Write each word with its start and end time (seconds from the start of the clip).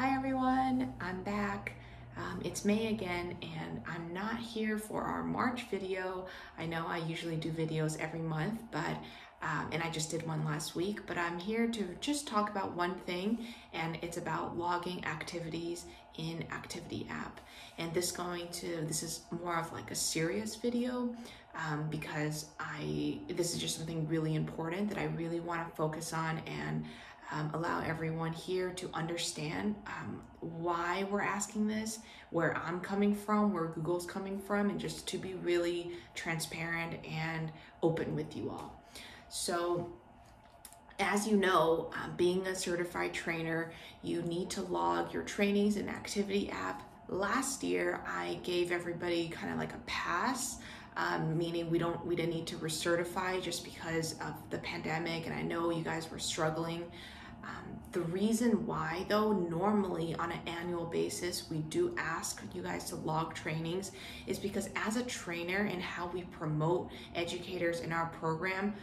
Hi 0.00 0.16
everyone, 0.16 0.94
I'm 0.98 1.22
back. 1.24 1.72
Um, 2.16 2.40
it's 2.42 2.64
May 2.64 2.86
again 2.86 3.36
and 3.42 3.82
I'm 3.86 4.14
not 4.14 4.38
here 4.38 4.78
for 4.78 5.02
our 5.02 5.22
March 5.22 5.66
video. 5.70 6.24
I 6.58 6.64
know 6.64 6.86
I 6.88 6.96
usually 7.06 7.36
do 7.36 7.50
videos 7.50 8.00
every 8.00 8.20
month, 8.20 8.62
but 8.70 8.96
um, 9.42 9.68
and 9.72 9.82
I 9.82 9.90
just 9.90 10.10
did 10.10 10.26
one 10.26 10.42
last 10.42 10.74
week, 10.74 11.00
but 11.06 11.18
I'm 11.18 11.38
here 11.38 11.66
to 11.66 11.84
just 12.00 12.26
talk 12.26 12.48
about 12.48 12.74
one 12.74 12.94
thing 12.94 13.44
and 13.74 13.98
it's 14.00 14.16
about 14.16 14.56
logging 14.56 15.04
activities 15.04 15.84
in 16.16 16.46
Activity 16.50 17.06
app. 17.10 17.38
And 17.76 17.92
this 17.92 18.10
going 18.10 18.48
to, 18.52 18.82
this 18.86 19.02
is 19.02 19.20
more 19.42 19.58
of 19.58 19.70
like 19.70 19.90
a 19.90 19.94
serious 19.94 20.56
video 20.56 21.14
um, 21.54 21.88
because 21.90 22.46
I, 22.58 23.18
this 23.28 23.54
is 23.54 23.60
just 23.60 23.76
something 23.76 24.08
really 24.08 24.34
important 24.34 24.88
that 24.88 24.98
I 24.98 25.04
really 25.04 25.40
want 25.40 25.68
to 25.68 25.76
focus 25.76 26.14
on 26.14 26.38
and 26.46 26.86
um, 27.32 27.50
allow 27.54 27.82
everyone 27.82 28.32
here 28.32 28.70
to 28.70 28.90
understand 28.94 29.74
um, 29.86 30.20
why 30.40 31.06
we're 31.10 31.20
asking 31.20 31.68
this, 31.68 32.00
where 32.30 32.56
I'm 32.56 32.80
coming 32.80 33.14
from, 33.14 33.52
where 33.52 33.66
Google's 33.66 34.06
coming 34.06 34.38
from, 34.38 34.70
and 34.70 34.80
just 34.80 35.06
to 35.08 35.18
be 35.18 35.34
really 35.34 35.92
transparent 36.14 37.04
and 37.06 37.52
open 37.82 38.14
with 38.14 38.36
you 38.36 38.50
all. 38.50 38.82
So, 39.28 39.92
as 40.98 41.26
you 41.26 41.36
know, 41.36 41.90
um, 42.02 42.14
being 42.16 42.46
a 42.46 42.54
certified 42.54 43.14
trainer, 43.14 43.72
you 44.02 44.22
need 44.22 44.50
to 44.50 44.62
log 44.62 45.14
your 45.14 45.22
trainings 45.22 45.76
in 45.76 45.88
Activity 45.88 46.50
app. 46.50 46.82
Last 47.08 47.62
year, 47.62 48.00
I 48.06 48.38
gave 48.42 48.70
everybody 48.70 49.28
kind 49.28 49.52
of 49.52 49.58
like 49.58 49.72
a 49.72 49.80
pass 49.86 50.58
um, 50.96 51.36
meaning 51.38 51.70
we 51.70 51.78
don't 51.78 52.04
we 52.04 52.16
didn't 52.16 52.34
need 52.34 52.46
to 52.48 52.56
recertify 52.56 53.40
just 53.42 53.64
because 53.64 54.14
of 54.20 54.34
the 54.50 54.58
pandemic 54.58 55.26
and 55.26 55.34
i 55.34 55.42
know 55.42 55.70
you 55.70 55.82
guys 55.82 56.10
were 56.10 56.18
struggling 56.18 56.84
um, 57.42 57.78
the 57.92 58.00
reason 58.00 58.66
why, 58.66 59.04
though, 59.08 59.32
normally 59.32 60.14
on 60.16 60.30
an 60.32 60.40
annual 60.46 60.86
basis, 60.86 61.50
we 61.50 61.58
do 61.58 61.94
ask 61.98 62.42
you 62.54 62.62
guys 62.62 62.84
to 62.90 62.96
log 62.96 63.34
trainings 63.34 63.92
is 64.26 64.38
because 64.38 64.70
as 64.76 64.96
a 64.96 65.02
trainer 65.02 65.68
and 65.70 65.82
how 65.82 66.06
we 66.08 66.22
promote 66.22 66.90
educators 67.14 67.80
in 67.80 67.92
our 67.92 68.06
program, 68.06 68.74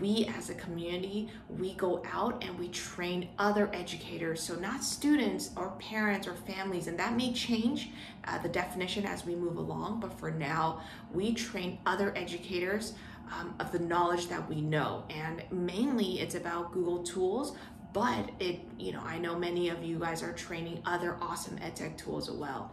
we 0.00 0.26
as 0.36 0.50
a 0.50 0.54
community, 0.54 1.30
we 1.48 1.74
go 1.74 2.02
out 2.10 2.42
and 2.44 2.58
we 2.58 2.68
train 2.68 3.28
other 3.38 3.70
educators. 3.72 4.42
So, 4.42 4.54
not 4.56 4.82
students 4.82 5.50
or 5.56 5.70
parents 5.78 6.26
or 6.26 6.34
families, 6.34 6.86
and 6.86 6.98
that 6.98 7.16
may 7.16 7.32
change 7.32 7.90
uh, 8.24 8.38
the 8.38 8.48
definition 8.48 9.04
as 9.04 9.24
we 9.24 9.34
move 9.34 9.56
along, 9.56 10.00
but 10.00 10.18
for 10.18 10.30
now, 10.30 10.80
we 11.12 11.34
train 11.34 11.78
other 11.86 12.12
educators. 12.16 12.94
Um, 13.40 13.54
of 13.58 13.72
the 13.72 13.78
knowledge 13.78 14.28
that 14.28 14.46
we 14.50 14.60
know. 14.60 15.02
And 15.08 15.42
mainly 15.50 16.20
it's 16.20 16.34
about 16.34 16.72
Google 16.72 17.02
tools, 17.02 17.56
but 17.94 18.28
it, 18.40 18.60
you 18.76 18.92
know, 18.92 19.00
I 19.06 19.18
know 19.18 19.38
many 19.38 19.70
of 19.70 19.82
you 19.82 19.98
guys 19.98 20.22
are 20.22 20.32
training 20.32 20.82
other 20.84 21.16
awesome 21.22 21.56
edtech 21.58 21.96
tools 21.96 22.28
as 22.28 22.34
well. 22.34 22.72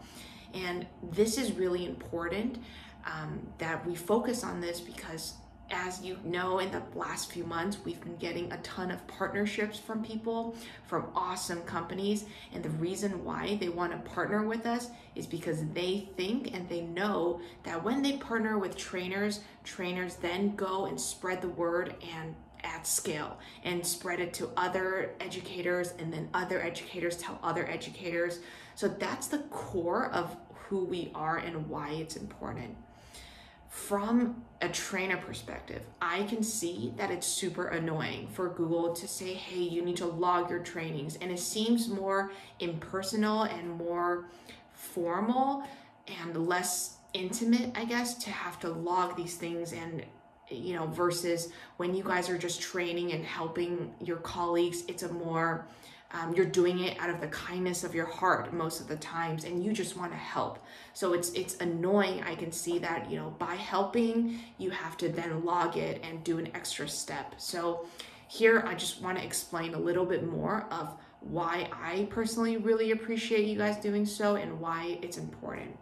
And 0.54 0.86
this 1.14 1.38
is 1.38 1.54
really 1.54 1.86
important 1.86 2.58
um, 3.06 3.40
that 3.60 3.86
we 3.88 3.96
focus 3.96 4.44
on 4.44 4.60
this 4.60 4.82
because 4.82 5.36
as 5.70 6.02
you 6.02 6.18
know, 6.26 6.60
in 6.60 6.70
the 6.72 6.82
last 6.96 7.32
few 7.32 7.46
months, 7.46 7.78
we've 7.86 8.02
been 8.02 8.18
getting 8.18 8.52
a 8.52 8.58
ton 8.58 8.92
of 8.92 9.06
partnerships 9.08 9.80
from 9.80 10.04
people, 10.04 10.56
from 10.86 11.08
awesome 11.16 11.62
companies. 11.62 12.26
And 12.54 12.62
the 12.62 12.70
reason 12.72 13.24
why 13.24 13.58
they 13.60 13.70
want 13.70 13.92
to 13.92 14.10
partner 14.12 14.46
with 14.46 14.66
us 14.66 14.90
is 15.16 15.26
because 15.26 15.64
they 15.74 16.10
think 16.18 16.54
and 16.54 16.68
they 16.68 16.82
know 16.82 17.40
that 17.64 17.82
when 17.82 18.02
they 18.02 18.18
partner 18.18 18.58
with 18.58 18.76
trainers, 18.76 19.42
trainers 19.64 20.16
then 20.16 20.56
go 20.56 20.88
and 20.88 21.00
spread 21.00 21.42
the 21.42 21.50
word 21.50 21.96
and 22.18 22.36
at 22.64 22.86
scale 22.86 23.40
and 23.64 23.86
spread 23.86 24.20
it 24.20 24.34
to 24.36 24.50
other 24.58 25.12
educators 25.20 25.94
and 26.00 26.14
then 26.14 26.30
other 26.34 26.62
educators 26.62 27.18
tell 27.18 27.40
other 27.44 27.68
educators. 27.68 28.40
So 28.76 28.88
that's 28.88 29.28
the 29.28 29.40
core 29.50 30.12
of 30.12 30.36
who 30.68 30.86
we 30.86 31.12
are 31.14 31.38
and 31.38 31.68
why 31.68 31.90
it's 31.92 32.16
important. 32.16 32.76
From 33.70 34.44
a 34.62 34.68
trainer 34.68 35.18
perspective, 35.18 35.84
I 36.02 36.24
can 36.24 36.44
see 36.44 36.94
that 36.98 37.10
it's 37.10 37.26
super 37.26 37.68
annoying 37.68 38.28
for 38.28 38.50
Google 38.50 38.94
to 38.94 39.08
say, 39.08 39.34
hey, 39.34 39.62
you 39.62 39.82
need 39.82 39.96
to 39.98 40.06
log 40.06 40.50
your 40.50 40.60
trainings. 40.60 41.16
And 41.22 41.32
it 41.32 41.40
seems 41.40 41.88
more 41.88 42.32
impersonal 42.60 43.44
and 43.44 43.70
more 43.78 44.26
formal 44.74 45.64
and 46.22 46.48
less 46.48 46.98
intimate, 47.14 47.72
I 47.76 47.86
guess, 47.86 48.16
to 48.24 48.30
have 48.30 48.60
to 48.60 48.70
log 48.70 49.16
these 49.16 49.36
things 49.36 49.72
and 49.72 50.04
you 50.52 50.76
know, 50.76 50.88
versus 50.88 51.50
when 51.78 51.96
you 51.96 52.04
guys 52.04 52.30
are 52.30 52.38
just 52.38 52.62
training 52.62 53.14
and 53.14 53.24
helping 53.26 53.94
your 54.00 54.18
colleagues, 54.18 54.84
it's 54.88 55.04
a 55.04 55.12
more, 55.12 55.66
um, 56.12 56.34
you're 56.34 56.46
doing 56.46 56.80
it 56.80 57.00
out 57.00 57.10
of 57.10 57.22
the 57.22 57.28
kindness 57.28 57.84
of 57.84 57.96
your 57.96 58.06
heart 58.06 58.54
most 58.54 58.82
of 58.82 58.88
the 58.88 58.98
times 58.98 59.46
and 59.46 59.64
you 59.64 59.72
just 59.72 59.98
want 59.98 60.12
to 60.12 60.18
help. 60.18 60.60
So 60.94 61.14
it's 61.14 61.32
it's 61.32 61.56
annoying 61.62 62.22
i 62.24 62.36
can 62.36 62.52
see 62.52 62.80
that 62.80 63.10
you 63.10 63.18
know 63.18 63.34
by 63.40 63.56
helping 63.56 64.40
you 64.58 64.72
have 64.72 64.98
to 64.98 65.08
then 65.08 65.46
log 65.46 65.78
it 65.78 66.04
and 66.04 66.24
do 66.24 66.38
an 66.38 66.50
extra 66.54 66.88
step. 66.88 67.36
So 67.38 67.86
here 68.28 68.64
i 68.66 68.74
just 68.74 69.02
want 69.02 69.18
to 69.18 69.24
explain 69.24 69.74
a 69.74 69.78
little 69.78 70.06
bit 70.06 70.26
more 70.26 70.66
of 70.72 70.98
why 71.20 71.70
i 71.74 72.08
personally 72.10 72.56
really 72.56 72.92
appreciate 72.92 73.46
you 73.46 73.58
guys 73.58 73.76
doing 73.78 74.06
so 74.06 74.36
and 74.36 74.58
why 74.58 74.98
it's 75.02 75.18
important 75.18 75.78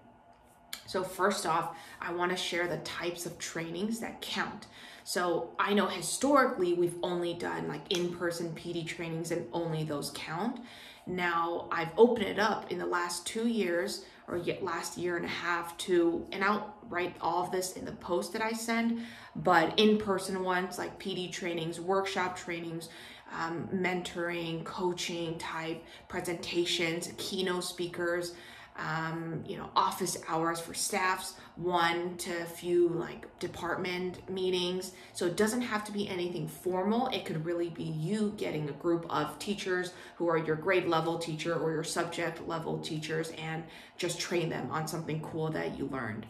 so 0.86 1.04
first 1.04 1.46
off, 1.46 1.76
I 2.02 2.12
want 2.12 2.32
to 2.32 2.38
share 2.38 2.68
the 2.68 2.78
types 2.78 3.26
of 3.26 3.38
trainings 3.38 4.00
that 4.00 4.22
count. 4.22 4.68
So 5.04 5.52
I 5.60 5.74
know 5.74 5.88
historically 5.88 6.74
we've 6.74 6.98
only 7.04 7.34
done 7.34 7.68
like 7.68 7.82
in-person 7.92 8.54
PD 8.56 8.86
trainings 8.86 9.32
and 9.32 9.48
only 9.54 9.84
those 9.84 10.12
count. 10.16 10.60
Now 11.06 11.68
I've 11.72 11.92
opened 11.98 12.26
it 12.26 12.40
up 12.40 12.72
in 12.72 12.78
the 12.78 12.86
last 12.86 13.26
two 13.26 13.48
years 13.48 14.06
or 14.28 14.38
yet 14.38 14.64
last 14.64 14.98
year 14.98 15.18
and 15.18 15.26
a 15.26 15.30
half 15.30 15.76
to, 15.80 16.26
and 16.32 16.44
I'll 16.44 16.76
write 16.90 17.16
all 17.22 17.44
of 17.44 17.52
this 17.52 17.74
in 17.74 17.86
the 17.86 17.92
post 17.94 18.34
that 18.34 18.42
I 18.42 18.52
send, 18.52 19.02
but 19.36 19.78
in-person 19.80 20.44
ones 20.44 20.78
like 20.78 21.00
PD 21.00 21.32
trainings, 21.32 21.80
workshop 21.80 22.36
trainings, 22.38 22.90
um, 23.32 23.68
mentoring, 23.74 24.64
coaching 24.64 25.38
type 25.38 25.84
presentations, 26.08 27.12
keynote 27.18 27.64
speakers, 27.64 28.34
um, 28.80 29.44
you 29.46 29.58
know, 29.58 29.70
office 29.76 30.18
hours 30.28 30.60
for 30.60 30.74
staffs, 30.74 31.34
one 31.56 32.18
to 32.18 32.42
a 32.42 32.46
few 32.46 32.90
like 32.90 33.40
department 33.40 34.28
meetings. 34.30 34.94
So 35.14 35.26
it 35.26 35.36
doesn't 35.36 35.62
have 35.62 35.84
to 35.86 35.92
be 35.92 36.08
anything 36.08 36.48
formal. 36.48 37.08
It 37.08 37.26
could 37.26 37.46
really 37.46 37.70
be 37.70 37.84
you 37.84 38.34
getting 38.38 38.70
a 38.70 38.74
group 38.74 39.06
of 39.10 39.38
teachers 39.40 39.94
who 40.16 40.30
are 40.30 40.38
your 40.38 40.56
grade 40.56 40.88
level 40.88 41.18
teacher 41.18 41.56
or 41.56 41.72
your 41.72 41.84
subject 41.84 42.48
level 42.48 42.80
teachers 42.80 43.32
and 43.38 43.64
just 43.98 44.20
train 44.20 44.50
them 44.50 44.72
on 44.72 44.88
something 44.88 45.22
cool 45.22 45.50
that 45.50 45.78
you 45.78 45.88
learned. 45.88 46.26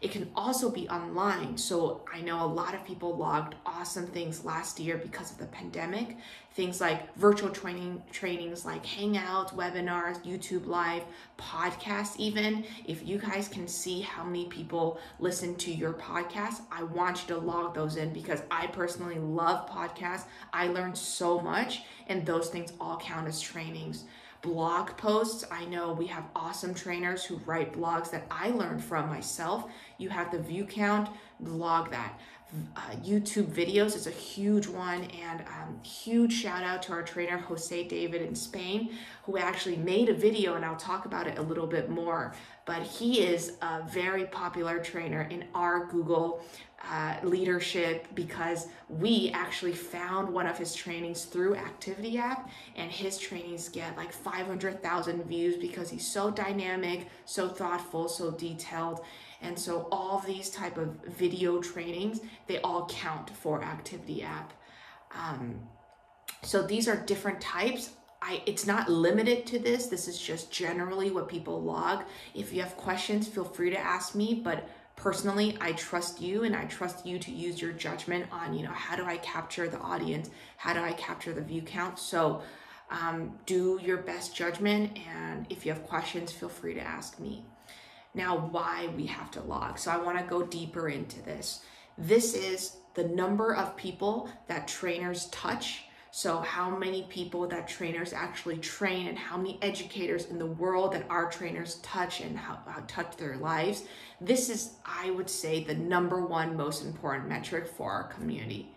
It 0.00 0.10
can 0.10 0.30
also 0.34 0.70
be 0.70 0.88
online. 0.88 1.56
So 1.56 2.02
I 2.12 2.20
know 2.20 2.44
a 2.44 2.46
lot 2.46 2.74
of 2.74 2.84
people 2.84 3.16
logged 3.16 3.54
awesome 3.64 4.06
things 4.06 4.44
last 4.44 4.78
year 4.78 4.96
because 4.96 5.30
of 5.30 5.38
the 5.38 5.46
pandemic. 5.46 6.16
Things 6.54 6.80
like 6.80 7.14
virtual 7.16 7.50
training 7.50 8.02
trainings 8.10 8.64
like 8.64 8.84
Hangouts, 8.84 9.54
webinars, 9.54 10.24
YouTube 10.24 10.66
Live, 10.66 11.02
podcasts 11.38 12.16
even. 12.18 12.64
If 12.86 13.06
you 13.06 13.18
guys 13.18 13.48
can 13.48 13.68
see 13.68 14.00
how 14.00 14.24
many 14.24 14.46
people 14.46 14.98
listen 15.18 15.54
to 15.56 15.72
your 15.72 15.92
podcast, 15.92 16.62
I 16.70 16.82
want 16.82 17.22
you 17.22 17.34
to 17.34 17.40
log 17.40 17.74
those 17.74 17.96
in 17.96 18.12
because 18.12 18.42
I 18.50 18.68
personally 18.68 19.18
love 19.18 19.68
podcasts. 19.68 20.24
I 20.52 20.68
learned 20.68 20.96
so 20.96 21.40
much 21.40 21.82
and 22.06 22.24
those 22.24 22.48
things 22.48 22.72
all 22.80 22.98
count 22.98 23.28
as 23.28 23.40
trainings 23.40 24.04
blog 24.42 24.96
posts. 24.96 25.44
I 25.50 25.64
know 25.66 25.92
we 25.92 26.06
have 26.06 26.24
awesome 26.34 26.74
trainers 26.74 27.24
who 27.24 27.36
write 27.46 27.72
blogs 27.72 28.10
that 28.10 28.26
I 28.30 28.50
learned 28.50 28.82
from 28.82 29.08
myself. 29.08 29.66
You 29.98 30.08
have 30.10 30.30
the 30.30 30.38
view 30.38 30.64
count, 30.64 31.08
blog 31.40 31.90
that. 31.90 32.18
Uh, 32.76 32.80
YouTube 33.04 33.46
videos 33.46 33.96
is 33.96 34.06
a 34.06 34.12
huge 34.12 34.68
one, 34.68 35.02
and 35.04 35.40
um, 35.40 35.82
huge 35.82 36.32
shout 36.32 36.62
out 36.62 36.80
to 36.80 36.92
our 36.92 37.02
trainer 37.02 37.38
Jose 37.38 37.88
David 37.88 38.22
in 38.22 38.36
Spain, 38.36 38.90
who 39.24 39.36
actually 39.36 39.76
made 39.76 40.08
a 40.08 40.14
video, 40.14 40.54
and 40.54 40.64
I'll 40.64 40.76
talk 40.76 41.06
about 41.06 41.26
it 41.26 41.38
a 41.38 41.42
little 41.42 41.66
bit 41.66 41.90
more. 41.90 42.34
But 42.64 42.82
he 42.82 43.22
is 43.22 43.54
a 43.62 43.82
very 43.88 44.26
popular 44.26 44.78
trainer 44.78 45.22
in 45.22 45.46
our 45.54 45.86
Google 45.86 46.40
uh, 46.84 47.16
leadership 47.22 48.06
because 48.14 48.68
we 48.88 49.30
actually 49.34 49.72
found 49.72 50.28
one 50.28 50.46
of 50.46 50.58
his 50.58 50.74
trainings 50.74 51.24
through 51.24 51.56
Activity 51.56 52.18
app, 52.18 52.50
and 52.76 52.90
his 52.90 53.18
trainings 53.18 53.68
get 53.68 53.96
like 53.96 54.12
500,000 54.12 55.24
views 55.24 55.56
because 55.56 55.90
he's 55.90 56.06
so 56.06 56.30
dynamic, 56.30 57.08
so 57.24 57.48
thoughtful, 57.48 58.08
so 58.08 58.30
detailed. 58.30 59.00
And 59.42 59.58
so 59.58 59.88
all 59.90 60.20
these 60.20 60.50
type 60.50 60.78
of 60.78 60.96
video 61.06 61.60
trainings, 61.60 62.20
they 62.46 62.60
all 62.60 62.86
count 62.88 63.30
for 63.30 63.62
Activity 63.62 64.22
app. 64.22 64.52
Um, 65.14 65.60
so 66.42 66.62
these 66.62 66.88
are 66.88 66.96
different 66.96 67.40
types. 67.40 67.90
I, 68.22 68.42
it's 68.46 68.66
not 68.66 68.88
limited 68.88 69.46
to 69.46 69.58
this. 69.58 69.86
This 69.86 70.08
is 70.08 70.18
just 70.18 70.50
generally 70.50 71.10
what 71.10 71.28
people 71.28 71.62
log. 71.62 72.04
If 72.34 72.52
you 72.52 72.60
have 72.62 72.76
questions, 72.76 73.28
feel 73.28 73.44
free 73.44 73.70
to 73.70 73.78
ask 73.78 74.14
me, 74.14 74.40
but 74.42 74.68
personally 74.96 75.56
i 75.60 75.72
trust 75.72 76.20
you 76.20 76.44
and 76.44 76.56
i 76.56 76.64
trust 76.64 77.06
you 77.06 77.18
to 77.18 77.30
use 77.30 77.60
your 77.60 77.72
judgment 77.72 78.26
on 78.32 78.54
you 78.54 78.64
know 78.64 78.72
how 78.72 78.96
do 78.96 79.04
i 79.04 79.16
capture 79.18 79.68
the 79.68 79.78
audience 79.78 80.30
how 80.56 80.72
do 80.72 80.80
i 80.80 80.92
capture 80.92 81.32
the 81.32 81.42
view 81.42 81.62
count 81.62 81.98
so 81.98 82.42
Um, 82.88 83.40
do 83.46 83.80
your 83.82 83.96
best 83.96 84.32
judgment, 84.36 84.96
and 85.12 85.44
if 85.50 85.66
you 85.66 85.72
have 85.72 85.82
questions, 85.88 86.30
feel 86.30 86.48
free 86.48 86.74
to 86.74 86.80
ask 86.80 87.18
me. 87.18 87.44
Now, 88.14 88.36
why 88.52 88.88
we 88.96 89.06
have 89.06 89.32
to 89.32 89.40
log. 89.40 89.78
So, 89.80 89.90
I 89.90 89.96
want 89.96 90.18
to 90.18 90.24
go 90.24 90.44
deeper 90.44 90.88
into 90.88 91.20
this. 91.22 91.64
This 91.98 92.34
is 92.34 92.76
the 92.94 93.02
number 93.02 93.56
of 93.56 93.76
people 93.76 94.30
that 94.46 94.68
trainers 94.68 95.26
touch 95.30 95.85
so, 96.16 96.38
how 96.38 96.74
many 96.74 97.02
people 97.10 97.46
that 97.48 97.68
trainers 97.68 98.14
actually 98.14 98.56
train, 98.56 99.08
and 99.08 99.18
how 99.18 99.36
many 99.36 99.58
educators 99.60 100.24
in 100.30 100.38
the 100.38 100.46
world 100.46 100.94
that 100.94 101.04
our 101.10 101.30
trainers 101.30 101.74
touch 101.82 102.22
and 102.22 102.38
how, 102.38 102.58
how 102.66 102.82
touch 102.86 103.18
their 103.18 103.36
lives? 103.36 103.84
This 104.18 104.48
is, 104.48 104.76
I 104.86 105.10
would 105.10 105.28
say, 105.28 105.62
the 105.62 105.74
number 105.74 106.24
one 106.24 106.56
most 106.56 106.82
important 106.82 107.28
metric 107.28 107.66
for 107.66 107.90
our 107.90 108.04
community. 108.04 108.74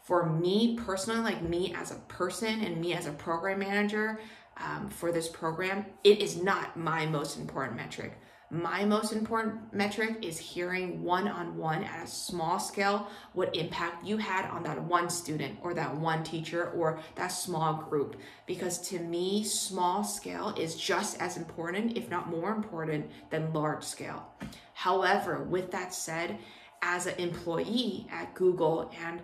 For 0.00 0.30
me 0.30 0.78
personally, 0.82 1.20
like 1.20 1.42
me 1.42 1.74
as 1.74 1.90
a 1.90 1.96
person 2.08 2.62
and 2.62 2.80
me 2.80 2.94
as 2.94 3.04
a 3.04 3.12
program 3.12 3.58
manager 3.58 4.18
um, 4.56 4.88
for 4.88 5.12
this 5.12 5.28
program, 5.28 5.84
it 6.04 6.22
is 6.22 6.42
not 6.42 6.78
my 6.78 7.04
most 7.04 7.38
important 7.38 7.76
metric. 7.76 8.18
My 8.50 8.82
most 8.82 9.12
important 9.12 9.74
metric 9.74 10.20
is 10.22 10.38
hearing 10.38 11.02
one 11.02 11.28
on 11.28 11.58
one 11.58 11.84
at 11.84 12.04
a 12.04 12.06
small 12.06 12.58
scale 12.58 13.08
what 13.34 13.54
impact 13.54 14.06
you 14.06 14.16
had 14.16 14.48
on 14.48 14.62
that 14.62 14.82
one 14.84 15.10
student 15.10 15.58
or 15.62 15.74
that 15.74 15.94
one 15.94 16.24
teacher 16.24 16.70
or 16.70 16.98
that 17.16 17.28
small 17.28 17.74
group. 17.74 18.16
Because 18.46 18.78
to 18.88 19.00
me, 19.00 19.44
small 19.44 20.02
scale 20.02 20.54
is 20.58 20.76
just 20.76 21.20
as 21.20 21.36
important, 21.36 21.98
if 21.98 22.08
not 22.08 22.30
more 22.30 22.50
important, 22.50 23.10
than 23.28 23.52
large 23.52 23.84
scale. 23.84 24.26
However, 24.72 25.44
with 25.44 25.70
that 25.72 25.92
said, 25.92 26.38
as 26.80 27.06
an 27.06 27.16
employee 27.18 28.06
at 28.10 28.34
Google 28.34 28.90
and 29.04 29.20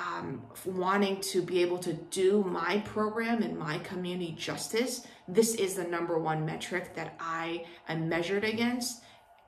um, 0.00 0.42
wanting 0.64 1.20
to 1.20 1.42
be 1.42 1.62
able 1.62 1.78
to 1.78 1.92
do 1.92 2.42
my 2.44 2.78
program 2.80 3.42
and 3.42 3.58
my 3.58 3.78
community 3.78 4.32
justice, 4.32 5.06
this 5.28 5.54
is 5.54 5.74
the 5.74 5.84
number 5.84 6.18
one 6.18 6.44
metric 6.44 6.94
that 6.94 7.14
I 7.20 7.64
am 7.88 8.08
measured 8.08 8.44
against, 8.44 9.02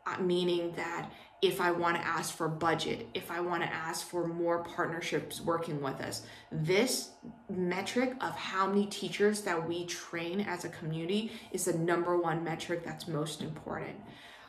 uh, 0.06 0.18
meaning 0.20 0.72
that 0.76 1.10
if 1.42 1.60
I 1.60 1.70
want 1.72 1.96
to 1.96 2.06
ask 2.06 2.34
for 2.34 2.48
budget, 2.48 3.06
if 3.12 3.30
I 3.30 3.40
want 3.40 3.62
to 3.62 3.68
ask 3.68 4.06
for 4.06 4.26
more 4.26 4.64
partnerships 4.64 5.42
working 5.42 5.82
with 5.82 6.00
us, 6.00 6.22
this 6.50 7.10
metric 7.50 8.14
of 8.22 8.34
how 8.34 8.66
many 8.66 8.86
teachers 8.86 9.42
that 9.42 9.68
we 9.68 9.84
train 9.84 10.40
as 10.40 10.64
a 10.64 10.70
community 10.70 11.32
is 11.52 11.66
the 11.66 11.76
number 11.76 12.16
one 12.16 12.42
metric 12.44 12.82
that's 12.82 13.08
most 13.08 13.42
important. 13.42 13.96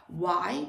Why? 0.07 0.67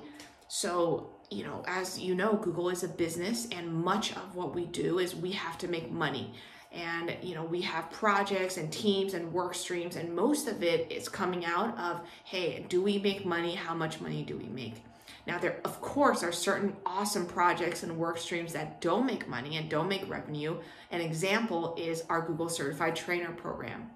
So, 0.49 1.15
you 1.31 1.44
know, 1.44 1.64
as 1.67 1.99
you 1.99 2.14
know, 2.14 2.34
Google 2.34 2.70
is 2.70 2.84
a 2.84 2.88
business, 2.88 3.49
and 3.50 3.73
much 3.73 4.12
of 4.12 4.34
what 4.34 4.55
we 4.55 4.67
do 4.67 4.99
is 4.99 5.14
we 5.14 5.32
have 5.32 5.58
to 5.58 5.69
make 5.69 5.90
money. 5.90 6.32
And, 6.73 7.17
you 7.23 7.34
know, 7.34 7.44
we 7.44 7.62
have 7.62 7.90
projects 7.90 8.58
and 8.58 8.73
teams 8.73 9.14
and 9.14 9.32
work 9.32 9.55
streams, 9.55 9.96
and 9.96 10.14
most 10.14 10.46
of 10.49 10.62
it 10.62 10.90
is 10.93 11.08
coming 11.08 11.44
out 11.44 11.76
of, 11.78 12.00
hey, 12.25 12.67
do 12.69 12.82
we 12.82 12.99
make 12.99 13.25
money? 13.25 13.55
How 13.55 13.75
much 13.75 14.00
money 14.00 14.23
do 14.23 14.37
we 14.37 14.46
make? 14.46 14.82
Now, 15.26 15.38
there, 15.38 15.61
of 15.64 15.81
course, 15.81 16.23
are 16.23 16.32
certain 16.32 16.76
awesome 16.84 17.26
projects 17.26 17.82
and 17.82 17.96
work 17.96 18.19
streams 18.19 18.52
that 18.52 18.81
don't 18.81 19.06
make 19.06 19.26
money 19.26 19.56
and 19.56 19.69
don't 19.69 19.88
make 19.88 20.08
revenue. 20.08 20.58
An 20.93 21.00
example 21.00 21.75
is 21.76 22.05
our 22.08 22.25
Google 22.25 22.49
Certified 22.49 22.94
Trainer 22.94 23.32
program 23.32 23.90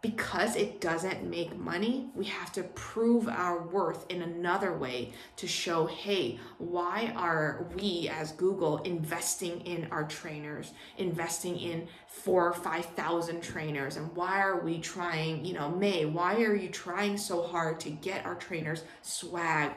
because 0.00 0.54
it 0.54 0.80
doesn't 0.80 1.28
make 1.28 1.56
money, 1.58 2.08
we 2.14 2.24
have 2.26 2.52
to 2.52 2.62
prove 2.62 3.28
our 3.28 3.66
worth 3.66 4.06
in 4.08 4.22
another 4.22 4.72
way 4.72 5.12
to 5.36 5.48
show, 5.48 5.86
hey, 5.86 6.38
why 6.58 7.12
are 7.16 7.66
we 7.74 8.08
as 8.08 8.30
Google 8.32 8.78
investing 8.78 9.60
in 9.62 9.88
our 9.90 10.04
trainers, 10.04 10.72
investing 10.98 11.58
in 11.58 11.88
four 12.06 12.46
or 12.48 12.52
5,000 12.52 13.42
trainers? 13.42 13.96
And 13.96 14.14
why 14.14 14.40
are 14.40 14.60
we 14.60 14.78
trying, 14.78 15.44
you 15.44 15.54
know, 15.54 15.68
May, 15.68 16.04
why 16.04 16.42
are 16.42 16.54
you 16.54 16.68
trying 16.68 17.16
so 17.16 17.42
hard 17.42 17.80
to 17.80 17.90
get 17.90 18.24
our 18.24 18.36
trainers 18.36 18.84
swag? 19.02 19.72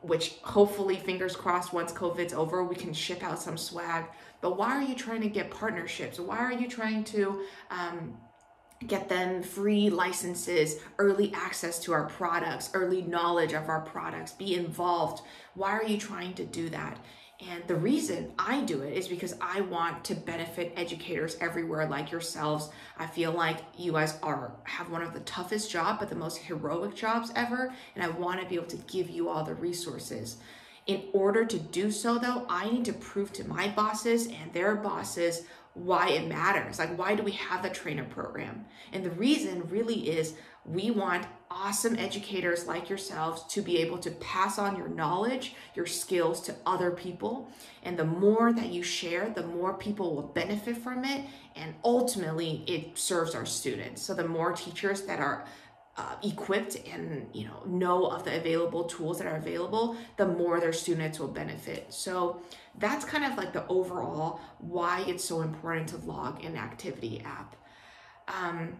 Which 0.00 0.36
hopefully, 0.42 0.96
fingers 0.96 1.36
crossed, 1.36 1.72
once 1.72 1.92
COVID's 1.92 2.32
over, 2.32 2.64
we 2.64 2.76
can 2.76 2.94
ship 2.94 3.22
out 3.22 3.40
some 3.40 3.58
swag. 3.58 4.04
But 4.40 4.56
why 4.56 4.68
are 4.68 4.82
you 4.82 4.94
trying 4.94 5.22
to 5.22 5.28
get 5.28 5.50
partnerships? 5.50 6.20
Why 6.20 6.38
are 6.38 6.52
you 6.52 6.68
trying 6.68 7.02
to, 7.04 7.42
um, 7.70 8.16
get 8.86 9.08
them 9.08 9.42
free 9.42 9.88
licenses, 9.90 10.76
early 10.98 11.32
access 11.34 11.78
to 11.80 11.92
our 11.92 12.04
products, 12.04 12.70
early 12.74 13.02
knowledge 13.02 13.52
of 13.52 13.68
our 13.68 13.80
products, 13.80 14.32
be 14.32 14.54
involved. 14.54 15.22
Why 15.54 15.72
are 15.72 15.84
you 15.84 15.98
trying 15.98 16.34
to 16.34 16.44
do 16.44 16.68
that? 16.70 16.98
And 17.40 17.66
the 17.66 17.76
reason 17.76 18.32
I 18.38 18.62
do 18.62 18.80
it 18.80 18.96
is 18.96 19.08
because 19.08 19.34
I 19.42 19.60
want 19.60 20.04
to 20.06 20.14
benefit 20.14 20.72
educators 20.74 21.36
everywhere 21.40 21.86
like 21.86 22.10
yourselves. 22.10 22.70
I 22.98 23.06
feel 23.06 23.30
like 23.32 23.58
you 23.76 23.92
guys 23.92 24.18
are 24.22 24.52
have 24.64 24.90
one 24.90 25.02
of 25.02 25.12
the 25.12 25.20
toughest 25.20 25.70
job 25.70 25.98
but 25.98 26.08
the 26.08 26.14
most 26.14 26.38
heroic 26.38 26.94
jobs 26.94 27.32
ever 27.36 27.74
and 27.94 28.02
I 28.02 28.08
want 28.08 28.40
to 28.40 28.46
be 28.46 28.54
able 28.54 28.66
to 28.68 28.78
give 28.78 29.10
you 29.10 29.28
all 29.28 29.44
the 29.44 29.54
resources. 29.54 30.38
In 30.86 31.02
order 31.12 31.44
to 31.44 31.58
do 31.58 31.90
so 31.90 32.18
though, 32.18 32.46
I 32.48 32.70
need 32.70 32.86
to 32.86 32.94
prove 32.94 33.32
to 33.34 33.46
my 33.46 33.68
bosses 33.68 34.28
and 34.28 34.52
their 34.54 34.74
bosses 34.74 35.42
why 35.76 36.08
it 36.08 36.26
matters. 36.26 36.78
Like, 36.78 36.96
why 36.98 37.14
do 37.14 37.22
we 37.22 37.32
have 37.32 37.62
the 37.62 37.68
trainer 37.68 38.04
program? 38.04 38.64
And 38.92 39.04
the 39.04 39.10
reason 39.10 39.68
really 39.68 40.08
is 40.08 40.34
we 40.64 40.90
want 40.90 41.26
awesome 41.50 41.98
educators 41.98 42.66
like 42.66 42.88
yourselves 42.88 43.44
to 43.54 43.60
be 43.60 43.76
able 43.78 43.98
to 43.98 44.10
pass 44.12 44.58
on 44.58 44.76
your 44.76 44.88
knowledge, 44.88 45.54
your 45.74 45.84
skills 45.84 46.40
to 46.40 46.54
other 46.64 46.90
people. 46.90 47.52
And 47.82 47.98
the 47.98 48.06
more 48.06 48.54
that 48.54 48.70
you 48.70 48.82
share, 48.82 49.28
the 49.28 49.46
more 49.46 49.74
people 49.74 50.16
will 50.16 50.28
benefit 50.28 50.78
from 50.78 51.04
it. 51.04 51.26
And 51.54 51.74
ultimately, 51.84 52.64
it 52.66 52.96
serves 52.96 53.34
our 53.34 53.46
students. 53.46 54.00
So, 54.00 54.14
the 54.14 54.26
more 54.26 54.52
teachers 54.52 55.02
that 55.02 55.20
are 55.20 55.46
uh, 55.98 56.16
equipped 56.22 56.76
and 56.86 57.26
you 57.32 57.46
know 57.46 57.62
know 57.66 58.06
of 58.06 58.24
the 58.24 58.36
available 58.36 58.84
tools 58.84 59.18
that 59.18 59.26
are 59.26 59.36
available 59.36 59.96
the 60.16 60.26
more 60.26 60.60
their 60.60 60.72
students 60.72 61.18
will 61.18 61.28
benefit. 61.28 61.86
So 61.92 62.42
that's 62.78 63.04
kind 63.04 63.24
of 63.24 63.38
like 63.38 63.52
the 63.52 63.66
overall 63.68 64.40
why 64.58 65.04
it's 65.06 65.24
so 65.24 65.40
important 65.40 65.88
to 65.88 65.96
log 65.98 66.44
an 66.44 66.56
activity 66.56 67.22
app. 67.24 67.56
Um, 68.28 68.74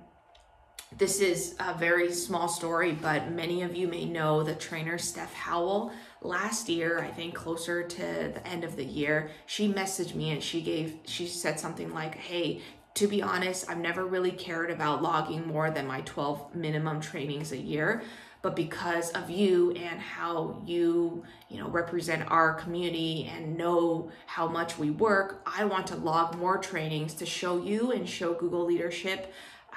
this 0.98 1.20
is 1.20 1.56
a 1.58 1.74
very 1.74 2.12
small 2.12 2.48
story 2.48 2.92
but 2.92 3.30
many 3.32 3.62
of 3.62 3.74
you 3.74 3.88
may 3.88 4.04
know 4.04 4.42
the 4.42 4.54
trainer 4.54 4.98
steph 4.98 5.32
howell. 5.32 5.92
Last 6.22 6.68
year 6.68 7.00
i 7.00 7.10
think 7.10 7.34
closer 7.34 7.82
to 7.82 8.02
the 8.34 8.46
end 8.46 8.62
of 8.62 8.76
the 8.76 8.84
year 8.84 9.30
she 9.46 9.72
messaged 9.72 10.14
me 10.14 10.30
and 10.30 10.42
she 10.42 10.60
gave 10.60 10.98
she 11.06 11.26
said 11.26 11.58
something 11.58 11.92
like 11.94 12.14
hey 12.14 12.62
to 12.96 13.06
be 13.06 13.22
honest, 13.22 13.68
I've 13.68 13.78
never 13.78 14.06
really 14.06 14.32
cared 14.32 14.70
about 14.70 15.02
logging 15.02 15.46
more 15.46 15.70
than 15.70 15.86
my 15.86 16.00
12 16.00 16.54
minimum 16.54 17.00
trainings 17.00 17.52
a 17.52 17.56
year. 17.56 18.02
But 18.40 18.56
because 18.56 19.10
of 19.10 19.28
you 19.28 19.72
and 19.72 20.00
how 20.00 20.62
you, 20.64 21.24
you 21.50 21.58
know, 21.58 21.68
represent 21.68 22.30
our 22.30 22.54
community 22.54 23.30
and 23.30 23.56
know 23.56 24.10
how 24.26 24.48
much 24.48 24.78
we 24.78 24.90
work, 24.90 25.42
I 25.46 25.64
want 25.64 25.86
to 25.88 25.96
log 25.96 26.38
more 26.38 26.56
trainings 26.56 27.12
to 27.14 27.26
show 27.26 27.62
you 27.62 27.92
and 27.92 28.08
show 28.08 28.32
Google 28.34 28.64
leadership 28.64 29.32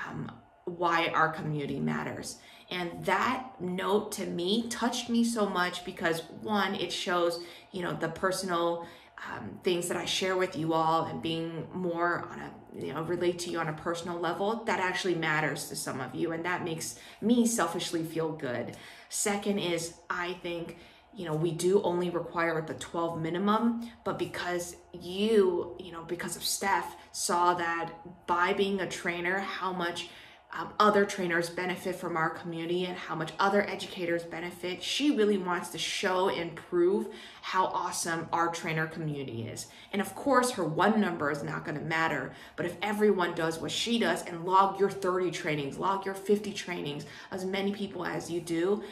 um, 0.08 0.32
why 0.66 1.08
our 1.08 1.30
community 1.30 1.80
matters. 1.80 2.38
And 2.72 3.04
that 3.06 3.60
note 3.60 4.12
to 4.14 4.28
me 4.28 4.70
touched 4.70 5.10
me 5.10 5.24
so 5.24 5.50
much 5.50 5.84
because 5.84 6.22
one, 6.42 6.76
it 6.76 6.94
shows, 6.94 7.44
you 7.72 7.82
know, 7.82 7.94
the 7.94 8.10
personal 8.10 8.86
um, 9.28 9.60
things 9.64 9.88
that 9.88 9.98
I 9.98 10.06
share 10.06 10.38
with 10.38 10.56
you 10.56 10.74
all 10.74 11.06
and 11.06 11.22
being 11.22 11.68
more 11.74 12.28
on 12.30 12.40
a 12.40 12.52
you 12.86 12.94
know 12.94 13.02
relate 13.04 13.40
to 13.40 13.50
you 13.50 13.60
on 13.60 13.68
a 13.68 13.74
personal 13.74 14.20
level 14.20 14.64
that 14.66 14.80
actually 14.80 15.16
matters 15.16 15.70
to 15.70 15.76
some 15.76 16.00
of 16.00 16.14
you 16.14 16.32
and 16.32 16.46
that 16.46 16.64
makes 16.64 17.00
me 17.22 17.46
selfishly 17.46 18.04
feel 18.04 18.32
good. 18.32 18.78
Second 19.10 19.60
is 19.60 19.96
i 20.10 20.34
think 20.44 20.78
you 21.16 21.26
know 21.26 21.34
we 21.34 21.52
do 21.52 21.82
only 21.82 22.10
require 22.10 22.62
the 22.62 22.76
12 22.76 23.20
minimum 23.20 23.90
but 24.04 24.20
because 24.20 24.76
you 24.94 25.76
you 25.80 25.92
know 25.92 26.04
because 26.04 26.36
of 26.36 26.44
steph 26.44 26.96
saw 27.12 27.54
that 27.56 27.92
by 28.28 28.54
being 28.54 28.80
a 28.82 28.88
trainer 28.88 29.40
how 29.40 29.74
much 29.74 30.10
um, 30.52 30.74
other 30.80 31.06
trainers 31.06 31.48
benefit 31.48 31.96
from 31.96 32.18
our 32.18 32.32
community 32.32 32.86
and 32.86 32.98
how 32.98 33.14
much 33.14 33.34
other 33.40 33.70
educators 33.70 34.24
benefit. 34.24 34.82
She 34.82 35.16
really 35.16 35.38
wants 35.38 35.70
to 35.70 35.78
show 35.78 36.30
and 36.30 36.56
prove 36.56 37.10
how 37.44 37.66
awesome 37.66 38.28
our 38.34 38.48
trainer 38.48 38.88
community 38.88 39.44
is. 39.44 39.68
And 39.94 40.02
of 40.02 40.16
course, 40.16 40.52
her 40.52 40.64
one 40.64 41.00
number 41.00 41.30
is 41.30 41.44
not 41.44 41.66
going 41.66 41.78
to 41.78 41.84
matter, 41.84 42.34
but 42.56 42.66
if 42.66 42.78
everyone 42.82 43.36
does 43.36 43.60
what 43.60 43.72
she 43.72 44.00
does 44.00 44.26
and 44.26 44.44
log 44.44 44.80
your 44.80 44.90
30 44.90 45.30
trainings, 45.30 45.78
log 45.78 46.04
your 46.04 46.16
50 46.16 46.52
trainings, 46.54 47.06
as 47.30 47.46
many 47.46 47.72
people 47.72 48.04
as 48.04 48.32
you 48.32 48.42
do, 48.42 48.84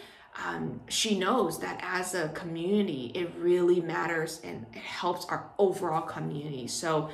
um, 0.45 0.79
she 0.87 1.17
knows 1.17 1.59
that 1.61 1.79
as 1.81 2.13
a 2.13 2.29
community, 2.29 3.11
it 3.15 3.33
really 3.39 3.81
matters 3.81 4.39
and 4.43 4.67
it 4.73 4.79
helps 4.79 5.25
our 5.25 5.49
overall 5.57 6.03
community. 6.03 6.67
So 6.67 7.09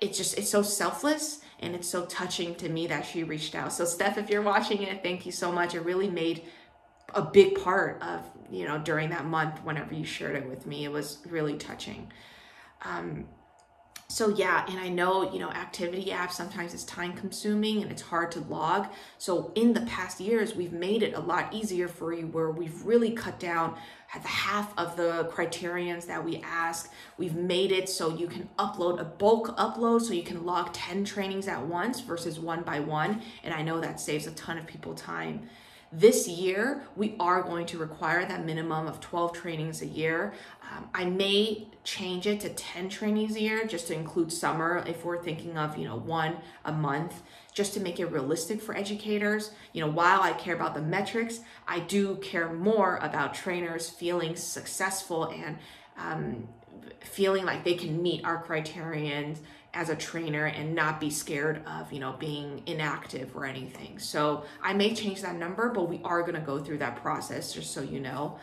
it's 0.00 0.16
just, 0.16 0.38
it's 0.38 0.50
so 0.50 0.62
selfless 0.62 1.40
and 1.60 1.74
it's 1.74 1.88
so 1.88 2.06
touching 2.06 2.54
to 2.56 2.68
me 2.68 2.86
that 2.86 3.04
she 3.04 3.24
reached 3.24 3.54
out. 3.54 3.72
So 3.72 3.84
Steph, 3.84 4.18
if 4.18 4.30
you're 4.30 4.42
watching 4.42 4.82
it, 4.82 5.02
thank 5.02 5.26
you 5.26 5.32
so 5.32 5.50
much. 5.50 5.74
It 5.74 5.80
really 5.80 6.08
made 6.08 6.44
a 7.14 7.22
big 7.22 7.60
part 7.62 8.02
of, 8.02 8.22
you 8.50 8.66
know, 8.66 8.78
during 8.78 9.10
that 9.10 9.24
month 9.24 9.58
whenever 9.64 9.94
you 9.94 10.04
shared 10.04 10.36
it 10.36 10.48
with 10.48 10.66
me. 10.66 10.84
It 10.84 10.92
was 10.92 11.18
really 11.28 11.56
touching. 11.56 12.12
Um, 12.82 13.26
so 14.10 14.30
yeah 14.30 14.64
and 14.70 14.80
i 14.80 14.88
know 14.88 15.30
you 15.30 15.38
know 15.38 15.50
activity 15.50 16.06
apps 16.06 16.32
sometimes 16.32 16.72
it's 16.72 16.84
time 16.84 17.12
consuming 17.12 17.82
and 17.82 17.92
it's 17.92 18.00
hard 18.00 18.32
to 18.32 18.40
log. 18.40 18.88
So 19.18 19.52
in 19.54 19.74
the 19.74 19.82
past 19.82 20.18
years 20.18 20.54
we've 20.54 20.72
made 20.72 21.02
it 21.02 21.12
a 21.12 21.20
lot 21.20 21.52
easier 21.52 21.88
for 21.88 22.14
you 22.14 22.26
where 22.28 22.50
we've 22.50 22.82
really 22.84 23.10
cut 23.10 23.38
down 23.38 23.76
half 24.06 24.72
of 24.78 24.96
the 24.96 25.28
criterions 25.30 26.06
that 26.06 26.24
we 26.24 26.38
ask. 26.42 26.90
We've 27.18 27.34
made 27.34 27.70
it 27.70 27.90
so 27.90 28.16
you 28.16 28.28
can 28.28 28.48
upload 28.58 28.98
a 28.98 29.04
bulk 29.04 29.54
upload 29.58 30.00
so 30.00 30.14
you 30.14 30.22
can 30.22 30.46
log 30.46 30.72
10 30.72 31.04
trainings 31.04 31.46
at 31.46 31.66
once 31.66 32.00
versus 32.00 32.40
one 32.40 32.62
by 32.62 32.80
one. 32.80 33.20
And 33.44 33.52
i 33.52 33.60
know 33.60 33.78
that 33.78 34.00
saves 34.00 34.26
a 34.26 34.30
ton 34.30 34.56
of 34.56 34.66
people 34.66 34.94
time 34.94 35.50
this 35.90 36.28
year, 36.28 36.82
we 36.96 37.16
are 37.18 37.42
going 37.42 37.64
to 37.66 37.78
require 37.78 38.26
that 38.26 38.44
minimum 38.44 38.86
of 38.86 39.00
12 39.00 39.32
trainings 39.32 39.80
a 39.80 39.86
year. 39.86 40.34
Um, 40.70 40.90
I 40.92 41.06
may 41.06 41.68
change 41.82 42.26
it 42.26 42.40
to 42.40 42.50
10 42.50 42.90
trainings 42.90 43.36
a 43.36 43.40
year 43.40 43.64
just 43.64 43.86
to 43.86 43.94
include 43.94 44.30
summer 44.30 44.84
if 44.86 45.04
we're 45.04 45.22
thinking 45.22 45.56
of, 45.56 45.78
you 45.78 45.86
know, 45.86 45.96
one 45.96 46.36
a 46.66 46.72
month, 46.72 47.22
just 47.54 47.72
to 47.74 47.80
make 47.80 47.98
it 47.98 48.06
realistic 48.06 48.60
for 48.60 48.76
educators. 48.76 49.52
You 49.72 49.80
know, 49.80 49.90
while 49.90 50.20
I 50.20 50.32
care 50.32 50.54
about 50.54 50.74
the 50.74 50.82
metrics, 50.82 51.40
I 51.66 51.80
do 51.80 52.16
care 52.16 52.52
more 52.52 52.98
about 52.98 53.32
trainers 53.32 53.88
feeling 53.88 54.36
successful 54.36 55.24
and 55.24 55.56
um, 55.96 56.48
feeling 57.00 57.46
like 57.46 57.64
they 57.64 57.74
can 57.74 58.02
meet 58.02 58.24
our 58.24 58.42
criterions 58.42 59.40
as 59.78 59.90
a 59.90 59.94
trainer 59.94 60.46
and 60.46 60.74
not 60.74 60.98
be 60.98 61.08
scared 61.08 61.64
of, 61.64 61.92
you 61.92 62.00
know, 62.00 62.16
being 62.18 62.60
inactive 62.66 63.36
or 63.36 63.44
anything. 63.44 63.96
So 64.00 64.42
I 64.60 64.72
may 64.72 64.92
change 64.92 65.22
that 65.22 65.36
number, 65.36 65.68
but 65.68 65.88
we 65.88 66.00
are 66.02 66.22
going 66.22 66.34
to 66.34 66.40
go 66.40 66.58
through 66.58 66.78
that 66.78 66.96
process 66.96 67.52
just 67.52 67.72
so 67.72 67.82
you 67.82 68.00
know. 68.00 68.40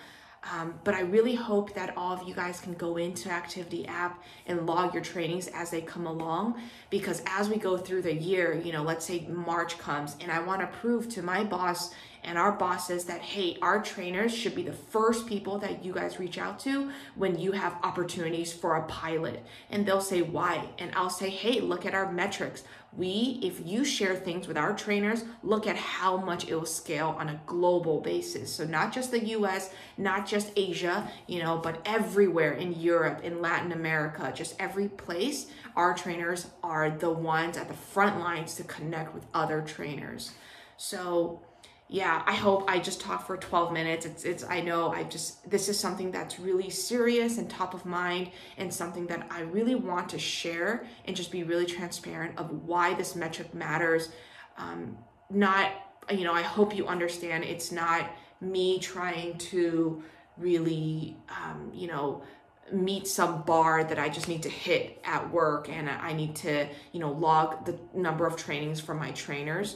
Um, 0.53 0.75
but 0.85 0.93
I 0.93 1.01
really 1.01 1.35
hope 1.35 1.73
that 1.73 1.97
all 1.97 2.13
of 2.13 2.25
you 2.25 2.33
guys 2.33 2.61
can 2.61 2.73
go 2.75 2.95
into 2.95 3.29
Activity 3.29 3.85
app 3.85 4.23
and 4.47 4.65
log 4.65 4.93
your 4.93 5.03
trainings 5.03 5.47
as 5.47 5.71
they 5.71 5.81
come 5.81 6.05
along. 6.05 6.61
Because 6.89 7.21
as 7.25 7.49
we 7.49 7.57
go 7.57 7.77
through 7.77 8.03
the 8.03 8.13
year, 8.13 8.53
you 8.53 8.71
know, 8.71 8.83
let's 8.83 9.05
say 9.05 9.27
March 9.27 9.77
comes 9.77 10.15
and 10.21 10.31
I 10.31 10.39
want 10.39 10.61
to 10.61 10.67
prove 10.67 11.09
to 11.09 11.21
my 11.21 11.43
boss 11.43 11.93
and 12.25 12.37
our 12.37 12.51
bosses 12.51 13.05
that, 13.05 13.21
hey, 13.21 13.57
our 13.61 13.81
trainers 13.81 14.35
should 14.35 14.55
be 14.55 14.63
the 14.63 14.73
first 14.73 15.27
people 15.27 15.59
that 15.59 15.85
you 15.85 15.93
guys 15.93 16.19
reach 16.19 16.37
out 16.37 16.59
to 16.61 16.91
when 17.15 17.39
you 17.39 17.51
have 17.51 17.77
opportunities 17.83 18.51
for 18.51 18.75
a 18.75 18.83
pilot. 18.83 19.45
And 19.69 19.85
they'll 19.85 20.01
say, 20.01 20.21
why? 20.21 20.67
And 20.79 20.91
I'll 20.95 21.09
say, 21.09 21.29
hey, 21.29 21.61
look 21.61 21.85
at 21.85 21.93
our 21.93 22.11
metrics. 22.11 22.63
We, 22.97 23.39
if 23.43 23.65
you 23.65 23.85
share 23.85 24.15
things 24.15 24.47
with 24.47 24.57
our 24.57 24.73
trainers, 24.73 25.23
look 25.43 25.67
at 25.67 25.75
how 25.75 26.17
much 26.17 26.47
it 26.47 26.55
will 26.55 26.65
scale 26.65 27.15
on 27.19 27.29
a 27.29 27.39
global 27.45 28.01
basis. 28.01 28.51
So 28.51 28.65
not 28.65 28.91
just 28.91 29.11
the 29.11 29.23
US, 29.27 29.69
not 29.97 30.25
just 30.25 30.51
Asia, 30.55 31.09
you 31.27 31.43
know, 31.43 31.57
but 31.57 31.81
everywhere 31.85 32.53
in 32.53 32.73
Europe, 32.73 33.21
in 33.23 33.41
Latin 33.41 33.71
America, 33.71 34.31
just 34.33 34.55
every 34.59 34.87
place, 34.87 35.47
our 35.75 35.93
trainers 35.93 36.47
are 36.63 36.89
the 36.89 37.11
ones 37.11 37.57
at 37.57 37.67
the 37.67 37.73
front 37.73 38.19
lines 38.19 38.55
to 38.55 38.63
connect 38.63 39.13
with 39.13 39.25
other 39.33 39.61
trainers. 39.61 40.31
So 40.77 41.41
yeah, 41.87 42.23
I 42.25 42.33
hope 42.33 42.65
I 42.67 42.79
just 42.79 42.99
talked 42.99 43.27
for 43.27 43.37
12 43.37 43.71
minutes. 43.71 44.05
It's 44.07 44.23
it's 44.23 44.43
I 44.43 44.61
know 44.61 44.89
I 44.89 45.03
just 45.03 45.47
this 45.49 45.69
is 45.69 45.79
something 45.79 46.09
that's 46.09 46.39
really 46.39 46.71
serious 46.71 47.37
and 47.37 47.47
top 47.47 47.75
of 47.75 47.85
mind 47.85 48.31
and 48.57 48.73
something 48.73 49.05
that 49.07 49.27
I 49.29 49.41
really 49.41 49.75
want 49.75 50.09
to 50.09 50.19
share 50.19 50.87
and 51.05 51.15
just 51.15 51.31
be 51.31 51.43
really 51.43 51.67
transparent 51.67 52.39
of 52.39 52.49
why 52.63 52.95
this 52.95 53.15
metric 53.15 53.53
matters. 53.53 54.09
Um, 54.57 54.97
not 55.29 55.71
you 56.09 56.23
know, 56.23 56.33
I 56.33 56.41
hope 56.41 56.75
you 56.75 56.87
understand 56.87 57.43
it's 57.43 57.71
not 57.71 58.09
me 58.41 58.79
trying 58.79 59.37
to 59.37 60.03
really 60.37 61.17
um, 61.29 61.71
you 61.71 61.87
know 61.87 62.23
meet 62.71 63.07
some 63.07 63.43
bar 63.43 63.83
that 63.83 63.99
I 63.99 64.09
just 64.09 64.27
need 64.27 64.41
to 64.41 64.49
hit 64.49 64.99
at 65.03 65.31
work 65.31 65.69
and 65.69 65.87
I 65.87 66.13
need 66.13 66.35
to, 66.37 66.67
you 66.93 66.99
know, 66.99 67.11
log 67.11 67.63
the 67.63 67.77
number 67.93 68.25
of 68.25 68.35
trainings 68.37 68.79
from 68.79 68.97
my 68.97 69.11
trainers 69.11 69.75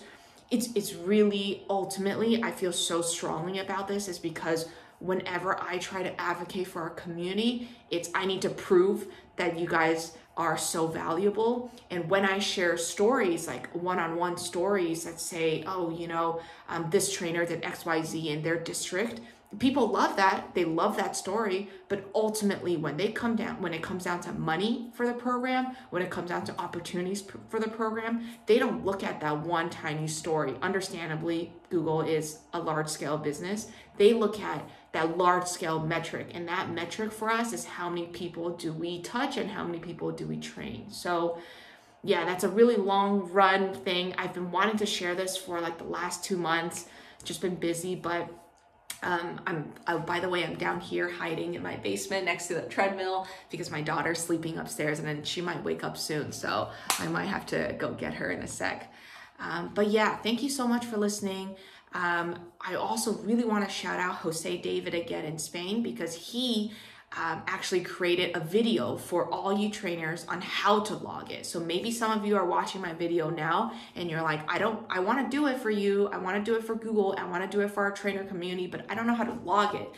it's 0.52 0.70
it's 0.74 0.94
really 0.94 1.64
ultimately 1.70 2.44
I 2.44 2.52
feel 2.52 2.72
so 2.72 3.02
strongly 3.02 3.60
about 3.60 3.88
this 3.88 4.08
is 4.08 4.20
because 4.20 4.68
whenever 5.00 5.62
I 5.62 5.78
try 5.78 6.04
to 6.04 6.20
advocate 6.20 6.68
for 6.68 6.82
our 6.82 6.90
community, 6.90 7.70
it's 7.90 8.10
I 8.14 8.26
need 8.26 8.42
to 8.42 8.50
prove 8.50 9.08
that 9.38 9.58
you 9.58 9.68
guys 9.68 10.18
are 10.36 10.58
so 10.58 10.88
valuable. 10.88 11.72
And 11.90 12.10
when 12.10 12.26
I 12.26 12.40
share 12.40 12.78
stories, 12.78 13.48
like 13.48 13.70
one-on-one 13.74 14.38
stories 14.38 15.04
that 15.04 15.20
say, 15.20 15.64
oh, 15.68 15.90
you 15.90 16.08
know, 16.08 16.42
um, 16.70 16.90
this 16.90 17.12
trainer 17.12 17.46
did 17.46 17.62
XYZ 17.62 18.26
in 18.26 18.42
their 18.42 18.58
district, 18.58 19.20
people 19.58 19.88
love 19.88 20.16
that 20.16 20.54
they 20.54 20.64
love 20.64 20.96
that 20.96 21.16
story 21.16 21.68
but 21.88 22.08
ultimately 22.14 22.78
when 22.78 22.98
they 22.98 23.12
come 23.12 23.36
down 23.36 23.60
when 23.60 23.74
it 23.74 23.82
comes 23.82 24.04
down 24.04 24.22
to 24.22 24.32
money 24.34 24.92
for 24.94 25.08
the 25.08 25.14
program 25.14 25.76
when 25.90 26.04
it 26.04 26.12
comes 26.12 26.30
down 26.30 26.44
to 26.46 26.56
opportunities 26.62 27.24
for 27.50 27.60
the 27.60 27.68
program 27.68 28.24
they 28.46 28.60
don't 28.60 28.86
look 28.86 29.04
at 29.04 29.20
that 29.20 29.40
one 29.40 29.70
tiny 29.70 30.08
story. 30.08 30.56
Understandably 30.62 31.52
google 31.72 32.02
is 32.02 32.40
a 32.54 32.60
large 32.60 32.90
scale 32.90 33.18
business. 33.18 33.68
They 33.98 34.14
look 34.14 34.40
at 34.40 34.70
that 34.92 35.18
large 35.18 35.48
scale 35.48 35.80
metric 35.80 36.30
and 36.36 36.48
that 36.48 36.70
metric 36.70 37.12
for 37.12 37.32
us 37.32 37.52
is 37.52 37.66
how 37.66 37.90
many 37.90 38.06
people 38.06 38.52
do 38.52 38.72
we 38.72 39.02
touch 39.02 39.38
and 39.38 39.50
how 39.50 39.64
many 39.64 39.80
people 39.80 40.12
do 40.12 40.28
we 40.28 40.38
train. 40.38 40.92
So 40.92 41.40
yeah 42.04 42.24
that's 42.24 42.44
a 42.44 42.50
really 42.50 42.78
long 42.78 43.32
run 43.32 43.74
thing. 43.74 44.14
I've 44.16 44.36
been 44.36 44.52
wanting 44.52 44.78
to 44.78 44.86
share 44.86 45.16
this 45.16 45.36
for 45.36 45.60
like 45.60 45.80
the 45.80 45.86
last 45.86 46.24
two 46.24 46.38
months. 46.38 46.86
Just 47.24 47.42
been 47.42 47.56
busy 47.56 47.96
but 47.96 48.30
um, 49.02 49.40
I'm, 49.48 49.72
oh, 49.88 50.00
by 50.00 50.20
the 50.20 50.30
way, 50.30 50.44
I'm 50.44 50.56
down 50.56 50.82
here 50.82 51.10
hiding 51.10 51.56
in 51.56 51.64
my 51.64 51.78
basement 51.78 52.26
next 52.26 52.48
to 52.48 52.56
the 52.56 52.62
treadmill 52.64 53.28
because 53.50 53.72
my 53.72 53.82
daughter's 53.82 54.20
sleeping 54.20 54.58
upstairs 54.58 55.00
and 55.00 55.08
then 55.08 55.24
she 55.24 55.42
might 55.42 55.64
wake 55.64 55.84
up 55.84 55.98
soon. 55.98 56.32
So 56.32 56.70
I 56.98 57.08
might 57.08 57.26
have 57.26 57.46
to 57.48 57.76
go 57.78 57.94
get 57.94 58.14
her 58.16 58.32
in 58.32 58.42
a 58.42 58.48
sec. 58.48 58.92
Um, 59.40 59.72
but 59.74 59.88
yeah, 59.88 60.18
thank 60.18 60.44
you 60.44 60.50
so 60.50 60.68
much 60.68 60.86
for 60.86 60.98
listening. 60.98 61.56
Um, 61.94 62.36
I 62.62 62.76
also 62.76 63.14
really 63.20 63.46
want 63.46 63.68
to 63.68 63.74
shout 63.74 64.00
out 64.00 64.16
Jose 64.16 64.58
David 64.58 64.94
again 64.94 65.26
in 65.26 65.40
Spain 65.40 65.82
because 65.82 66.14
he 66.14 66.74
um, 67.18 67.42
actually 67.48 67.82
created 67.82 68.36
a 68.36 68.40
video 68.40 68.96
for 68.96 69.32
all 69.34 69.58
you 69.58 69.70
trainers 69.72 70.26
on 70.30 70.42
how 70.42 70.80
to 70.82 70.96
log 70.96 71.32
it. 71.32 71.46
So 71.46 71.60
maybe 71.60 71.92
some 71.92 72.12
of 72.12 72.26
you 72.26 72.38
are 72.38 72.46
watching 72.46 72.82
my 72.82 72.94
video 72.94 73.30
now 73.30 73.74
and 73.96 74.10
you're 74.10 74.22
like, 74.22 74.42
I 74.52 74.60
don't, 74.60 74.86
I 74.90 75.00
want 75.00 75.26
to 75.26 75.36
do 75.36 75.48
it 75.48 75.60
for 75.60 75.72
you. 75.72 76.08
I 76.10 76.18
want 76.18 76.44
to 76.44 76.52
do 76.52 76.56
it 76.56 76.64
for 76.64 76.76
Google. 76.76 77.16
I 77.18 77.26
want 77.26 77.50
to 77.50 77.58
do 77.58 77.64
it 77.64 77.72
for 77.72 77.84
our 77.84 77.92
trainer 77.92 78.24
community, 78.24 78.68
but 78.68 78.86
I 78.90 78.96
don't 78.96 79.08
know 79.08 79.16
how 79.16 79.24
to 79.24 79.34
log 79.44 79.76
it. 79.76 79.90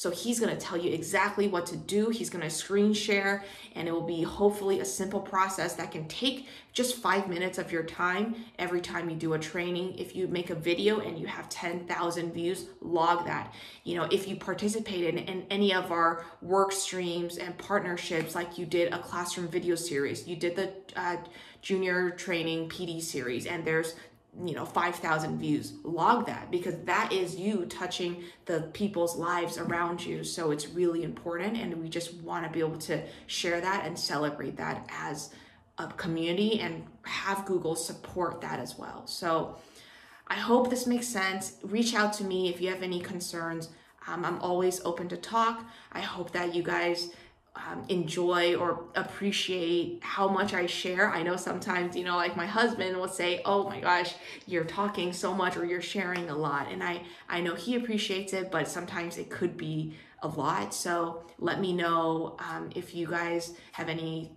So 0.00 0.10
he's 0.10 0.40
going 0.40 0.56
to 0.56 0.58
tell 0.58 0.78
you 0.78 0.90
exactly 0.90 1.46
what 1.46 1.66
to 1.66 1.76
do. 1.76 2.08
He's 2.08 2.30
going 2.30 2.40
to 2.40 2.48
screen 2.48 2.94
share 2.94 3.44
and 3.74 3.86
it 3.86 3.92
will 3.92 4.00
be 4.00 4.22
hopefully 4.22 4.80
a 4.80 4.84
simple 4.86 5.20
process 5.20 5.74
that 5.74 5.90
can 5.90 6.08
take 6.08 6.48
just 6.72 6.96
five 6.96 7.28
minutes 7.28 7.58
of 7.58 7.70
your 7.70 7.82
time 7.82 8.34
every 8.58 8.80
time 8.80 9.10
you 9.10 9.16
do 9.16 9.34
a 9.34 9.38
training. 9.38 9.98
If 9.98 10.16
you 10.16 10.26
make 10.26 10.48
a 10.48 10.54
video 10.54 11.00
and 11.00 11.18
you 11.18 11.26
have 11.26 11.50
10,000 11.50 12.32
views, 12.32 12.68
log 12.80 13.26
that. 13.26 13.52
You 13.84 13.96
know, 13.96 14.08
if 14.10 14.26
you 14.26 14.36
participated 14.36 15.16
in, 15.16 15.24
in 15.24 15.46
any 15.50 15.74
of 15.74 15.92
our 15.92 16.24
work 16.40 16.72
streams 16.72 17.36
and 17.36 17.58
partnerships, 17.58 18.34
like 18.34 18.56
you 18.56 18.64
did 18.64 18.94
a 18.94 19.00
classroom 19.00 19.48
video 19.48 19.74
series, 19.74 20.26
you 20.26 20.34
did 20.34 20.56
the 20.56 20.72
uh, 20.96 21.18
junior 21.60 22.08
training 22.08 22.70
PD 22.70 23.02
series, 23.02 23.44
and 23.44 23.66
there's 23.66 23.96
you 24.44 24.54
know 24.54 24.64
5000 24.64 25.38
views 25.38 25.74
log 25.82 26.26
that 26.26 26.50
because 26.50 26.76
that 26.84 27.12
is 27.12 27.34
you 27.36 27.66
touching 27.66 28.22
the 28.46 28.62
people's 28.72 29.16
lives 29.16 29.58
around 29.58 30.04
you. 30.04 30.22
So 30.22 30.50
it's 30.50 30.68
really 30.68 31.02
important 31.02 31.56
and 31.56 31.82
we 31.82 31.88
just 31.88 32.14
want 32.14 32.44
to 32.44 32.50
be 32.50 32.60
able 32.60 32.78
to 32.78 33.02
share 33.26 33.60
that 33.60 33.84
and 33.84 33.98
celebrate 33.98 34.56
that 34.56 34.88
as 34.90 35.30
a 35.78 35.88
community 35.88 36.60
and 36.60 36.84
have 37.02 37.44
google 37.44 37.74
support 37.74 38.40
that 38.40 38.60
as 38.60 38.78
well. 38.78 39.06
So 39.06 39.56
i 40.28 40.34
hope 40.34 40.70
this 40.70 40.86
makes 40.86 41.08
sense. 41.08 41.56
Reach 41.62 41.94
out 41.94 42.12
to 42.14 42.24
me 42.24 42.48
if 42.48 42.60
you 42.60 42.70
have 42.70 42.82
any 42.82 43.00
concerns. 43.00 43.68
Um, 44.06 44.24
i'm 44.24 44.38
always 44.40 44.80
open 44.84 45.08
to 45.08 45.16
talk. 45.16 45.64
I 45.92 46.00
hope 46.00 46.30
that 46.32 46.54
you 46.54 46.62
guys 46.62 47.10
um, 47.56 47.84
enjoy 47.88 48.54
or 48.56 48.84
appreciate 48.94 49.98
how 50.02 50.28
much 50.28 50.54
I 50.54 50.66
share. 50.66 51.10
I 51.10 51.22
know 51.22 51.36
sometimes, 51.36 51.96
you 51.96 52.04
know, 52.04 52.16
like 52.16 52.36
my 52.36 52.46
husband 52.46 52.96
will 52.96 53.08
say, 53.08 53.42
"Oh 53.44 53.68
my 53.68 53.80
gosh, 53.80 54.14
you're 54.46 54.64
talking 54.64 55.12
so 55.12 55.34
much 55.34 55.56
or 55.56 55.64
you're 55.64 55.82
sharing 55.82 56.30
a 56.30 56.36
lot." 56.36 56.70
And 56.70 56.82
I 56.82 57.02
I 57.28 57.40
know 57.40 57.54
he 57.54 57.76
appreciates 57.76 58.32
it, 58.32 58.50
but 58.50 58.68
sometimes 58.68 59.18
it 59.18 59.30
could 59.30 59.56
be 59.56 59.96
a 60.22 60.28
lot. 60.28 60.74
So 60.74 61.24
let 61.38 61.60
me 61.60 61.72
know 61.72 62.36
um, 62.38 62.70
if 62.74 62.94
you 62.94 63.06
guys 63.06 63.54
have 63.72 63.88
any 63.88 64.32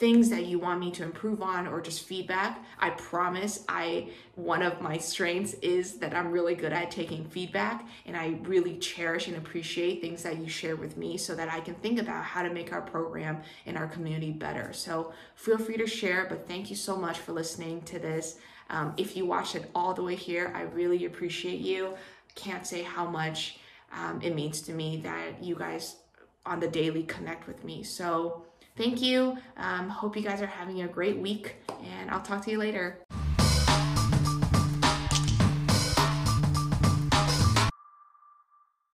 things 0.00 0.30
that 0.30 0.46
you 0.46 0.58
want 0.58 0.80
me 0.80 0.90
to 0.90 1.02
improve 1.02 1.42
on 1.42 1.66
or 1.66 1.78
just 1.78 2.04
feedback 2.04 2.64
i 2.78 2.88
promise 2.90 3.64
i 3.68 4.08
one 4.34 4.62
of 4.62 4.80
my 4.80 4.96
strengths 4.96 5.52
is 5.54 5.98
that 5.98 6.14
i'm 6.14 6.32
really 6.32 6.54
good 6.54 6.72
at 6.72 6.90
taking 6.90 7.22
feedback 7.26 7.86
and 8.06 8.16
i 8.16 8.34
really 8.44 8.78
cherish 8.78 9.28
and 9.28 9.36
appreciate 9.36 10.00
things 10.00 10.22
that 10.22 10.38
you 10.38 10.48
share 10.48 10.74
with 10.74 10.96
me 10.96 11.18
so 11.18 11.34
that 11.34 11.52
i 11.52 11.60
can 11.60 11.74
think 11.76 12.00
about 12.00 12.24
how 12.24 12.42
to 12.42 12.48
make 12.50 12.72
our 12.72 12.80
program 12.80 13.42
and 13.66 13.76
our 13.76 13.86
community 13.86 14.32
better. 14.32 14.72
So 14.72 15.12
feel 15.34 15.58
free 15.58 15.76
to 15.76 15.86
share 15.86 16.26
but 16.28 16.48
thank 16.48 16.70
you 16.70 16.76
so 16.76 16.96
much 16.96 17.18
for 17.18 17.32
listening 17.32 17.82
to 17.82 17.98
this. 17.98 18.38
Um, 18.70 18.94
if 18.96 19.16
you 19.16 19.26
watched 19.26 19.54
it 19.54 19.70
all 19.74 19.92
the 19.92 20.02
way 20.02 20.14
here 20.14 20.50
i 20.56 20.62
really 20.62 21.04
appreciate 21.04 21.60
you. 21.60 21.94
Can't 22.34 22.66
say 22.66 22.82
how 22.82 23.06
much 23.06 23.58
um, 23.92 24.22
it 24.22 24.34
means 24.34 24.62
to 24.62 24.72
me 24.72 24.98
that 25.02 25.42
you 25.44 25.56
guys 25.56 25.96
on 26.46 26.58
the 26.58 26.68
daily 26.68 27.02
connect 27.02 27.46
with 27.46 27.64
me. 27.64 27.82
So 27.82 28.46
thank 28.80 29.02
you. 29.02 29.36
Um, 29.58 29.90
hope 29.90 30.16
you 30.16 30.22
guys 30.22 30.40
are 30.40 30.46
having 30.46 30.80
a 30.80 30.88
great 30.88 31.18
week, 31.18 31.56
and 31.84 32.10
I'll 32.10 32.22
talk 32.22 32.42
to 32.46 32.50
you 32.50 32.58
later. 32.58 32.98